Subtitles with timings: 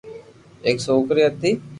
[0.65, 1.51] ايڪ سوڪرو ھتي